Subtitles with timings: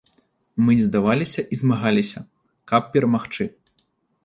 [0.65, 2.19] Мы не здаваліся і змагаліся,
[2.73, 3.51] каб перамагчы.